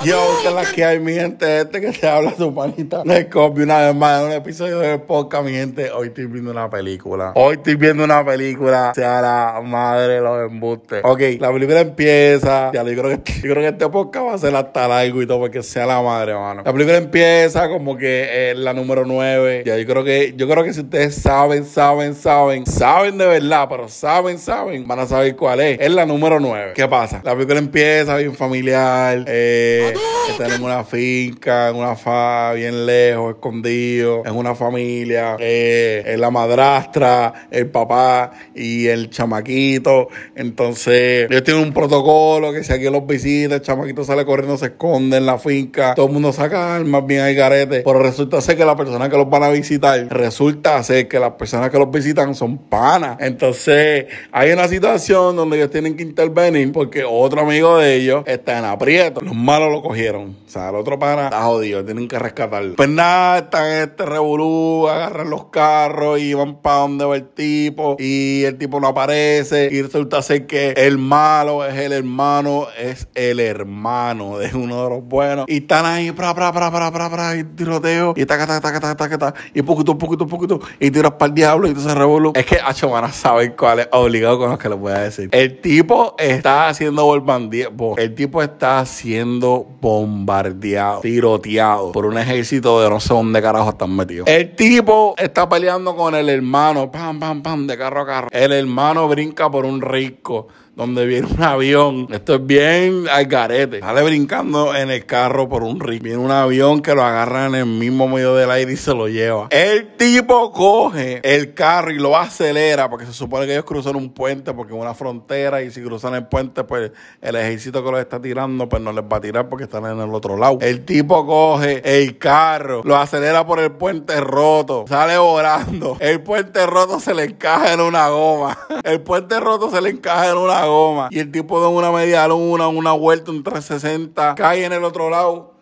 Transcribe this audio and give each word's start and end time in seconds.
Yo, 0.00 0.18
que 0.42 0.50
la 0.50 0.64
que 0.64 0.84
hay, 0.84 0.98
mi 0.98 1.12
gente, 1.12 1.60
este 1.60 1.80
que 1.80 1.92
te 1.92 2.08
habla 2.08 2.34
su 2.36 2.52
panita 2.52 3.02
de 3.04 3.28
copy 3.28 3.62
una 3.62 3.78
vez 3.78 3.94
más 3.94 4.20
en 4.20 4.26
un 4.28 4.32
episodio 4.32 4.80
de 4.80 4.98
podcast, 4.98 5.44
mi 5.44 5.52
gente. 5.52 5.92
Hoy 5.92 6.08
estoy 6.08 6.26
viendo 6.26 6.50
una 6.50 6.68
película. 6.68 7.32
Hoy 7.36 7.54
estoy 7.54 7.76
viendo 7.76 8.02
una 8.02 8.24
película, 8.24 8.92
sea 8.96 9.20
la 9.20 9.60
madre 9.62 10.20
los 10.20 10.50
embustes. 10.50 11.02
Ok, 11.04 11.20
la 11.38 11.52
película 11.52 11.80
empieza. 11.80 12.72
Ya, 12.72 12.82
yo 12.82 13.00
creo 13.00 13.22
que, 13.22 13.32
yo 13.34 13.40
creo 13.42 13.56
que 13.56 13.68
este 13.68 13.88
podcast 13.90 14.26
va 14.26 14.34
a 14.34 14.38
ser 14.38 14.56
hasta 14.56 14.88
largo 14.88 15.22
y 15.22 15.26
todo, 15.26 15.38
porque 15.38 15.62
sea 15.62 15.86
la 15.86 16.02
madre, 16.02 16.34
mano. 16.34 16.62
La 16.64 16.72
película 16.72 16.96
empieza 16.96 17.68
como 17.68 17.96
que 17.96 18.50
es 18.50 18.56
la 18.56 18.72
número 18.72 19.04
9. 19.04 19.62
Ya, 19.64 19.76
yo 19.76 19.86
creo 19.86 20.02
que, 20.02 20.34
yo 20.36 20.48
creo 20.48 20.64
que 20.64 20.72
si 20.72 20.80
ustedes 20.80 21.14
saben, 21.14 21.64
saben, 21.64 22.16
saben, 22.16 22.66
saben 22.66 23.18
de 23.18 23.26
verdad, 23.26 23.68
pero 23.68 23.88
saben, 23.88 24.38
saben, 24.38 24.88
van 24.88 24.98
a 25.00 25.06
saber 25.06 25.36
cuál 25.36 25.60
es. 25.60 25.78
Es 25.78 25.92
la 25.92 26.06
número 26.06 26.40
9. 26.40 26.72
¿Qué 26.74 26.88
pasa? 26.88 27.20
La 27.22 27.34
película 27.34 27.58
empieza 27.58 28.16
bien 28.16 28.34
familiar. 28.34 29.24
Eh 29.28 29.81
están 30.28 30.52
en 30.52 30.62
una 30.62 30.84
finca, 30.84 31.68
en 31.68 31.76
una 31.76 31.96
fa 31.96 32.52
bien 32.54 32.86
lejos, 32.86 33.34
escondido, 33.34 34.22
en 34.24 34.36
una 34.36 34.54
familia, 34.54 35.36
eh, 35.38 36.02
en 36.06 36.20
la 36.20 36.30
madrastra, 36.30 37.48
el 37.50 37.68
papá 37.68 38.32
y 38.54 38.86
el 38.86 39.10
chamaquito. 39.10 40.08
Entonces, 40.34 41.30
ellos 41.30 41.42
tienen 41.42 41.62
un 41.62 41.72
protocolo 41.72 42.52
que 42.52 42.64
si 42.64 42.72
alguien 42.72 42.92
los 42.92 43.06
visita, 43.06 43.56
el 43.56 43.62
chamaquito 43.62 44.04
sale 44.04 44.24
corriendo, 44.24 44.56
se 44.56 44.66
esconde 44.66 45.16
en 45.16 45.26
la 45.26 45.38
finca, 45.38 45.94
todo 45.94 46.06
el 46.06 46.12
mundo 46.12 46.32
saca 46.32 46.80
más 46.84 47.06
bien 47.06 47.22
hay 47.22 47.34
garete. 47.34 47.80
Pero 47.80 47.98
resulta 47.98 48.40
ser 48.40 48.56
que 48.56 48.64
la 48.64 48.76
persona 48.76 49.08
que 49.08 49.16
los 49.16 49.28
van 49.28 49.42
a 49.42 49.48
visitar, 49.48 50.06
resulta 50.08 50.82
ser 50.82 51.08
que 51.08 51.18
las 51.18 51.32
personas 51.32 51.70
que 51.70 51.78
los 51.78 51.90
visitan 51.90 52.34
son 52.34 52.58
panas. 52.58 53.16
Entonces, 53.20 54.06
hay 54.30 54.52
una 54.52 54.68
situación 54.68 55.36
donde 55.36 55.56
ellos 55.56 55.70
tienen 55.70 55.96
que 55.96 56.02
intervenir 56.02 56.72
porque 56.72 57.04
otro 57.04 57.42
amigo 57.42 57.78
de 57.78 57.96
ellos 57.96 58.24
está 58.26 58.58
en 58.58 58.64
aprieto. 58.64 59.20
Los 59.20 59.34
malos 59.34 59.71
lo 59.72 59.82
cogieron. 59.82 60.36
O 60.46 60.50
sea, 60.50 60.68
el 60.68 60.76
otro 60.76 60.98
pana 60.98 61.24
está 61.24 61.42
jodido, 61.42 61.84
tienen 61.84 62.08
que 62.08 62.18
rescatarlo. 62.18 62.76
Pues 62.76 62.88
nada, 62.88 63.38
están 63.38 63.66
en 63.66 63.82
este 63.88 64.06
revolú, 64.06 64.88
agarran 64.88 65.30
los 65.30 65.46
carros 65.46 66.20
y 66.20 66.34
van 66.34 66.62
para 66.62 66.78
donde 66.78 67.04
va 67.04 67.16
el 67.16 67.28
tipo. 67.28 67.96
Y 67.98 68.44
el 68.44 68.58
tipo 68.58 68.78
no 68.78 68.88
aparece. 68.88 69.68
Y 69.72 69.82
resulta 69.82 70.22
ser 70.22 70.46
que 70.46 70.70
el 70.76 70.98
malo 70.98 71.64
es 71.64 71.76
el 71.76 71.92
hermano, 71.92 72.66
es 72.78 73.08
el 73.14 73.40
hermano 73.40 74.38
de 74.38 74.54
uno 74.54 74.84
de 74.84 74.90
los 74.90 75.04
buenos. 75.04 75.46
Y 75.48 75.58
están 75.58 75.86
ahí, 75.86 76.12
pra, 76.12 76.34
pra, 76.34 76.52
pra, 76.52 76.70
pra, 76.70 76.92
pra, 76.92 77.10
pra, 77.10 77.36
y 77.36 77.44
tiroteo. 77.44 78.14
Y 78.16 78.26
taca, 78.26 78.46
taca, 78.46 78.60
taca, 78.60 78.80
taca, 78.80 78.96
taca, 78.96 79.18
taca. 79.18 79.40
Y 79.54 79.62
poquito, 79.62 79.98
poquito, 79.98 80.26
poquito. 80.26 80.60
Y 80.78 80.90
tiras 80.90 81.12
para 81.12 81.28
el 81.28 81.34
diablo 81.34 81.68
y 81.68 81.74
se 81.74 81.94
revolú. 81.94 82.32
Es 82.34 82.46
que 82.46 82.58
Hacho 82.62 82.88
van 82.90 83.04
a 83.04 83.10
cuál 83.56 83.80
es 83.80 83.88
obligado 83.92 84.38
con 84.38 84.50
lo 84.50 84.58
que 84.58 84.68
le 84.68 84.74
voy 84.74 84.92
a 84.92 84.98
decir. 85.00 85.28
El 85.32 85.60
tipo 85.60 86.14
está 86.18 86.68
haciendo 86.68 87.04
bombardeado. 87.04 87.96
El 87.96 88.14
tipo 88.14 88.42
está 88.42 88.80
haciendo 88.80 89.61
bombardeado, 89.80 91.00
tiroteado 91.00 91.92
por 91.92 92.06
un 92.06 92.18
ejército 92.18 92.80
de 92.80 92.90
no 92.90 93.00
sé 93.00 93.14
dónde 93.14 93.40
carajo 93.42 93.70
están 93.70 93.94
metidos. 93.94 94.26
El 94.28 94.54
tipo 94.54 95.14
está 95.16 95.48
peleando 95.48 95.96
con 95.96 96.14
el 96.14 96.28
hermano, 96.28 96.90
pam, 96.90 97.18
pam, 97.18 97.42
pam, 97.42 97.66
de 97.66 97.78
carro 97.78 98.02
a 98.02 98.06
carro. 98.06 98.28
El 98.30 98.52
hermano 98.52 99.08
brinca 99.08 99.50
por 99.50 99.64
un 99.64 99.80
rico 99.80 100.48
donde 100.74 101.06
viene 101.06 101.28
un 101.28 101.42
avión. 101.42 102.08
Esto 102.10 102.34
es 102.36 102.46
bien 102.46 103.06
al 103.10 103.26
garete. 103.26 103.80
Sale 103.80 104.02
brincando 104.02 104.74
en 104.74 104.90
el 104.90 105.04
carro 105.04 105.48
por 105.48 105.62
un 105.62 105.80
río. 105.80 106.00
Viene 106.02 106.18
un 106.18 106.30
avión 106.30 106.80
que 106.80 106.94
lo 106.94 107.02
agarra 107.02 107.46
en 107.46 107.54
el 107.54 107.66
mismo 107.66 108.08
medio 108.08 108.34
del 108.34 108.50
aire 108.50 108.72
y 108.72 108.76
se 108.76 108.94
lo 108.94 109.08
lleva. 109.08 109.48
El 109.50 109.96
tipo 109.96 110.50
coge 110.52 111.20
el 111.22 111.54
carro 111.54 111.90
y 111.90 111.98
lo 111.98 112.16
acelera 112.16 112.88
porque 112.88 113.06
se 113.06 113.12
supone 113.12 113.46
que 113.46 113.52
ellos 113.52 113.64
cruzan 113.64 113.96
un 113.96 114.10
puente 114.10 114.54
porque 114.54 114.74
es 114.74 114.80
una 114.80 114.94
frontera 114.94 115.62
y 115.62 115.70
si 115.70 115.82
cruzan 115.82 116.14
el 116.14 116.26
puente 116.26 116.64
pues 116.64 116.90
el 117.20 117.36
ejército 117.36 117.84
que 117.84 117.90
los 117.90 118.00
está 118.00 118.20
tirando 118.20 118.68
pues 118.68 118.82
no 118.82 118.92
les 118.92 119.04
va 119.04 119.18
a 119.18 119.20
tirar 119.20 119.48
porque 119.48 119.64
están 119.64 119.84
en 119.86 120.00
el 120.00 120.14
otro 120.14 120.36
lado. 120.36 120.58
El 120.60 120.84
tipo 120.84 121.26
coge 121.26 121.82
el 121.84 122.18
carro, 122.18 122.82
lo 122.84 122.96
acelera 122.96 123.46
por 123.46 123.60
el 123.60 123.72
puente 123.72 124.20
roto, 124.20 124.84
sale 124.88 125.18
volando. 125.18 125.96
El 126.00 126.22
puente 126.22 126.66
roto 126.66 126.98
se 126.98 127.14
le 127.14 127.24
encaja 127.24 127.72
en 127.72 127.80
una 127.80 128.08
goma. 128.08 128.58
El 128.84 129.00
puente 129.00 129.38
roto 129.38 129.70
se 129.70 129.80
le 129.80 129.90
encaja 129.90 130.30
en 130.30 130.36
una 130.36 130.61
goma. 130.66 131.08
Y 131.10 131.18
el 131.18 131.30
tipo 131.30 131.60
da 131.60 131.68
una 131.68 131.90
media 131.90 132.26
luna, 132.28 132.68
una 132.68 132.92
vuelta, 132.92 133.30
un 133.30 133.42
360, 133.42 134.34
cae 134.34 134.64
en 134.64 134.72
el 134.72 134.84
otro 134.84 135.10
lado 135.10 135.54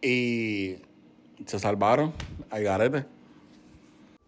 y 0.00 0.76
se 1.46 1.58
salvaron. 1.58 2.12
Al 2.50 2.62
garete. 2.62 3.06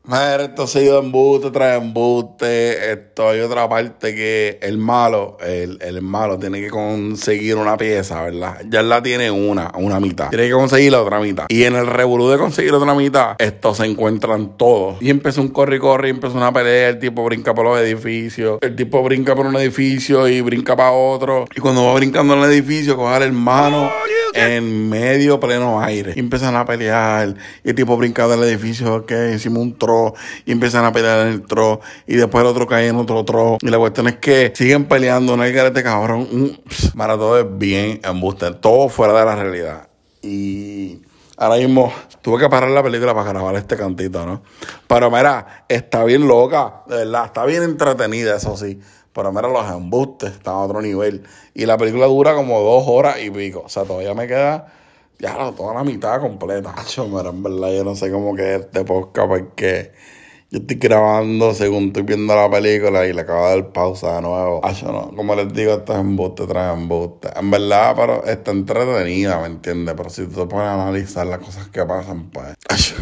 Mira, 0.06 0.42
esto 0.42 0.64
ha 0.64 0.66
sido 0.66 0.98
embuste 0.98 1.50
trae 1.50 1.78
embuste. 1.78 2.92
Esto 2.92 3.30
hay 3.30 3.40
otra 3.40 3.66
parte 3.70 4.14
que 4.14 4.58
el 4.60 4.76
malo, 4.76 5.38
el, 5.40 5.78
el 5.80 6.02
malo 6.02 6.38
tiene 6.38 6.60
que 6.60 6.68
conseguir 6.68 7.56
una 7.56 7.78
pieza, 7.78 8.22
¿verdad? 8.22 8.60
Ya 8.68 8.82
la 8.82 9.02
tiene 9.02 9.30
una, 9.30 9.72
una 9.78 10.00
mitad. 10.00 10.28
Tiene 10.28 10.48
que 10.48 10.52
conseguir 10.52 10.92
la 10.92 11.00
otra 11.00 11.20
mitad. 11.20 11.46
Y 11.48 11.64
en 11.64 11.74
el 11.74 11.86
revolú 11.86 12.28
de 12.28 12.36
conseguir 12.36 12.74
otra 12.74 12.94
mitad, 12.94 13.36
estos 13.38 13.78
se 13.78 13.86
encuentran 13.86 14.58
todos. 14.58 15.00
Y 15.00 15.08
empieza 15.08 15.40
un 15.40 15.48
corre 15.48 15.76
y 15.76 15.78
corre, 15.78 16.10
empieza 16.10 16.36
una 16.36 16.52
pelea. 16.52 16.90
El 16.90 16.98
tipo 16.98 17.24
brinca 17.24 17.54
por 17.54 17.64
los 17.64 17.78
edificios. 17.78 18.58
El 18.60 18.76
tipo 18.76 19.02
brinca 19.02 19.34
por 19.34 19.46
un 19.46 19.56
edificio 19.56 20.28
y 20.28 20.42
brinca 20.42 20.76
para 20.76 20.92
otro. 20.92 21.46
Y 21.56 21.60
cuando 21.60 21.82
va 21.82 21.94
brincando 21.94 22.34
en 22.34 22.40
el 22.40 22.50
edificio, 22.50 22.94
coge 22.96 23.14
al 23.14 23.22
hermano 23.22 23.90
en 24.34 24.90
medio 24.90 25.40
pleno 25.40 25.80
aire. 25.80 26.12
Y 26.14 26.20
empiezan 26.20 26.56
a 26.56 26.66
pelear. 26.66 27.34
Y 27.62 27.70
el 27.70 27.74
tipo 27.74 27.96
brinca 27.96 28.28
del 28.28 28.42
edificio 28.42 29.06
que 29.06 29.32
encima 29.32 29.60
un 29.60 29.78
tro 29.78 29.93
y 30.44 30.52
empiezan 30.52 30.84
a 30.84 30.92
pelear 30.92 31.26
en 31.26 31.32
el 31.32 31.42
tro 31.42 31.80
y 32.06 32.16
después 32.16 32.42
el 32.42 32.48
otro 32.48 32.66
cae 32.66 32.88
en 32.88 32.96
otro 32.96 33.24
tro. 33.24 33.58
Y 33.60 33.68
la 33.68 33.78
cuestión 33.78 34.08
es 34.08 34.16
que 34.16 34.52
siguen 34.54 34.86
peleando, 34.86 35.36
no 35.36 35.42
hay 35.42 35.52
garete 35.52 35.82
cabrón. 35.82 36.58
para 36.96 37.14
todo 37.14 37.38
es 37.38 37.46
bien 37.58 38.00
embuste, 38.04 38.52
todo 38.52 38.88
fuera 38.88 39.18
de 39.18 39.24
la 39.24 39.36
realidad. 39.36 39.88
Y 40.22 41.02
ahora 41.36 41.56
mismo 41.56 41.92
tuve 42.22 42.40
que 42.40 42.48
parar 42.48 42.70
la 42.70 42.82
película 42.82 43.14
para 43.14 43.30
grabar 43.30 43.56
este 43.56 43.76
cantito, 43.76 44.24
¿no? 44.24 44.42
Pero 44.86 45.10
mira, 45.10 45.64
está 45.68 46.04
bien 46.04 46.26
loca, 46.26 46.82
de 46.86 46.96
verdad, 46.96 47.26
está 47.26 47.44
bien 47.44 47.62
entretenida, 47.62 48.36
eso 48.36 48.56
sí. 48.56 48.80
Pero 49.12 49.32
mira, 49.32 49.48
los 49.48 49.70
embustes 49.70 50.32
están 50.32 50.54
a 50.54 50.58
otro 50.58 50.82
nivel. 50.82 51.22
Y 51.54 51.66
la 51.66 51.78
película 51.78 52.06
dura 52.06 52.34
como 52.34 52.60
dos 52.60 52.84
horas 52.86 53.22
y 53.22 53.30
pico. 53.30 53.62
O 53.64 53.68
sea, 53.68 53.84
todavía 53.84 54.12
me 54.12 54.26
queda 54.26 54.66
ya 55.18 55.52
toda 55.52 55.74
la 55.74 55.84
mitad 55.84 56.20
completa. 56.20 56.74
Yo, 56.94 57.06
mira, 57.06 57.30
en 57.30 57.42
verdad, 57.42 57.72
yo 57.72 57.84
no 57.84 57.94
sé 57.94 58.10
cómo 58.10 58.34
que 58.34 58.56
este 58.56 58.84
podcast 58.84 59.28
porque 59.28 59.92
yo 60.50 60.60
estoy 60.60 60.76
grabando 60.76 61.52
según 61.52 61.86
estoy 61.88 62.04
viendo 62.04 62.34
la 62.36 62.48
película 62.48 63.06
y 63.06 63.12
le 63.12 63.22
acabo 63.22 63.48
de 63.48 63.56
dar 63.56 63.72
pausa 63.72 64.14
de 64.16 64.22
nuevo. 64.22 64.60
Yo 64.72 64.92
no, 64.92 65.10
como 65.16 65.34
les 65.34 65.52
digo, 65.52 65.72
esto 65.72 65.94
es 65.94 65.98
embuste 65.98 66.46
trae 66.46 66.72
embuste. 66.74 67.28
En 67.36 67.50
verdad, 67.50 67.94
pero 67.96 68.24
está 68.24 68.52
entretenida, 68.52 69.40
¿me 69.40 69.46
entiendes? 69.46 69.94
Pero 69.96 70.10
si 70.10 70.26
tú 70.26 70.42
te 70.42 70.46
pones 70.46 70.68
a 70.68 70.74
analizar 70.74 71.26
las 71.26 71.40
cosas 71.40 71.66
que 71.68 71.84
pasan, 71.84 72.30
pues 72.30 72.54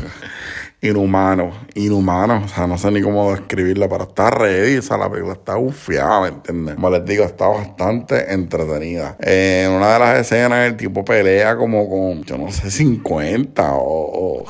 inhumano, 0.83 1.53
inhumano, 1.77 2.43
o 2.45 2.49
sea, 2.49 2.67
no 2.67 2.77
sé 2.77 2.91
ni 2.91 3.01
cómo 3.01 3.31
describirlo, 3.31 3.89
pero 3.89 4.03
está 4.03 4.31
ready, 4.31 4.79
o 4.79 4.83
sea, 4.83 4.97
la 4.97 5.09
película 5.09 5.35
está 5.35 5.55
bufiada, 5.55 6.23
¿me 6.23 6.29
entiendes? 6.29 6.75
Como 6.75 6.91
les 6.91 7.05
digo, 7.05 7.25
está 7.25 7.47
bastante 7.47 8.33
entretenida. 8.33 9.17
en 9.21 9.71
una 9.71 9.93
de 9.93 9.99
las 10.01 10.19
escenas 10.19 10.67
el 10.67 10.77
tipo 10.77 11.05
pelea 11.05 11.57
como 11.57 11.89
con, 11.89 12.25
yo 12.25 12.37
no 12.37 12.51
sé, 12.51 12.69
50 12.69 13.71
o, 13.75 14.45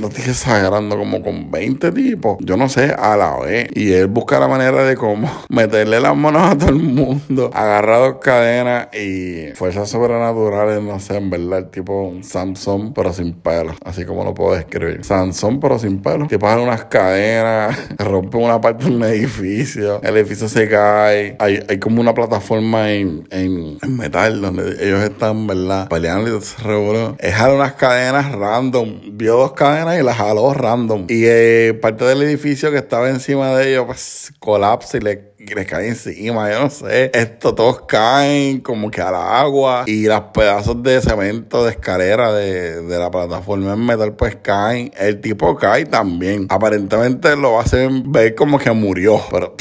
no 0.00 0.08
estoy 0.08 0.24
exagerando, 0.24 0.98
como 0.98 1.22
con 1.22 1.48
20 1.52 1.92
tipos, 1.92 2.38
yo 2.40 2.56
no 2.56 2.68
sé, 2.68 2.92
a 2.92 3.16
la 3.16 3.38
vez. 3.38 3.68
Y 3.74 3.92
él 3.92 4.08
busca 4.08 4.40
la 4.40 4.48
manera 4.48 4.82
de 4.82 4.96
cómo 4.96 5.30
meterle 5.50 6.00
las 6.00 6.16
manos 6.16 6.42
a 6.42 6.58
todo 6.58 6.70
el 6.70 6.76
mundo, 6.76 7.50
agarrar 7.54 8.00
dos 8.00 8.16
cadenas 8.20 8.88
y 8.92 9.52
fuerzas 9.54 9.88
sobrenaturales, 9.88 10.82
no 10.82 10.98
sé, 10.98 11.16
en 11.16 11.30
verdad, 11.30 11.60
el 11.60 11.70
tipo 11.70 12.08
un 12.08 12.24
Samsung, 12.24 12.92
pero 12.92 13.12
sin 13.12 13.34
pelo, 13.34 13.74
así 13.84 14.04
como 14.04 14.24
lo 14.24 14.34
puedo 14.34 14.56
describir. 14.56 15.04
Samsung 15.04 15.43
pero 15.60 15.78
sin 15.78 16.00
pelo. 16.00 16.26
Que 16.28 16.38
pasan 16.38 16.60
unas 16.60 16.84
cadenas, 16.86 17.78
rompen 17.98 18.42
una 18.42 18.60
parte 18.60 18.84
de 18.84 18.90
un 18.90 19.04
edificio, 19.04 20.00
el 20.02 20.16
edificio 20.16 20.48
se 20.48 20.68
cae. 20.68 21.36
Hay, 21.38 21.60
hay 21.68 21.78
como 21.78 22.00
una 22.00 22.14
plataforma 22.14 22.92
en, 22.92 23.26
en, 23.30 23.78
metal 23.96 24.40
donde 24.40 24.84
ellos 24.84 25.02
están, 25.02 25.46
¿verdad? 25.46 25.88
Peleando 25.88 26.36
y 26.36 26.40
se 26.40 26.62
revolvió. 26.62 27.16
Es 27.18 27.34
jalar 27.34 27.56
unas 27.56 27.72
cadenas 27.74 28.32
random. 28.32 29.00
Vio 29.12 29.36
dos 29.36 29.52
cadenas 29.52 29.98
y 29.98 30.02
las 30.02 30.16
jaló 30.16 30.52
random. 30.54 31.06
Y 31.08 31.24
eh, 31.26 31.78
parte 31.80 32.04
del 32.04 32.22
edificio 32.22 32.70
que 32.70 32.78
estaba 32.78 33.08
encima 33.08 33.56
de 33.56 33.70
ellos, 33.70 33.84
pues 33.86 34.32
colapsa 34.38 34.98
y 34.98 35.00
le 35.00 35.33
les 35.54 35.66
cae 35.66 35.88
encima, 35.88 36.50
yo 36.50 36.60
no 36.60 36.70
sé. 36.70 37.10
Esto 37.12 37.54
todos 37.54 37.82
caen 37.82 38.60
como 38.60 38.90
que 38.90 39.00
al 39.00 39.14
agua 39.14 39.84
y 39.86 40.06
los 40.06 40.20
pedazos 40.32 40.82
de 40.82 41.00
cemento 41.00 41.64
de 41.64 41.72
escalera 41.72 42.32
de, 42.32 42.82
de 42.82 42.98
la 42.98 43.10
plataforma 43.10 43.72
en 43.72 43.84
metal 43.84 44.14
pues 44.14 44.36
caen. 44.36 44.92
El 44.96 45.20
tipo 45.20 45.56
cae 45.56 45.86
también. 45.86 46.46
Aparentemente 46.48 47.36
lo 47.36 47.58
hacen 47.58 48.10
ver 48.12 48.34
como 48.34 48.58
que 48.58 48.70
murió, 48.72 49.20
pero... 49.30 49.54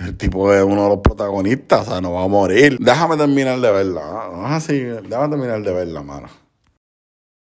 el 0.00 0.16
tipo 0.16 0.52
es 0.52 0.62
uno 0.62 0.84
de 0.84 0.88
los 0.90 0.98
protagonistas, 0.98 1.88
o 1.88 1.90
sea, 1.90 2.00
no 2.00 2.12
va 2.12 2.24
a 2.24 2.28
morir. 2.28 2.78
Déjame 2.80 3.16
terminar 3.16 3.58
de 3.60 3.70
verla, 3.72 4.30
¿no? 4.32 4.46
Así, 4.46 4.78
déjame 4.78 5.28
terminar 5.28 5.60
de 5.60 5.72
verla, 5.72 6.02
mano. 6.02 6.28